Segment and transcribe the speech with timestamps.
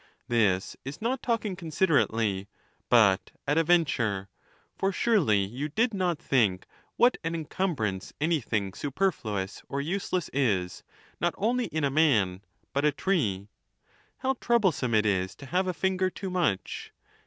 [0.27, 2.49] This is not talking considerately,
[2.89, 4.29] but at a venture;
[4.75, 10.81] for surely you did not think what an encumbrance anything superfluous or useless is,
[11.19, 12.41] not only in a rnan,
[12.73, 13.47] but a tree.
[14.17, 16.91] How troublesome it is to have a finger too much